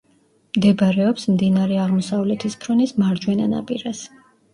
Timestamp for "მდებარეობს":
0.59-1.27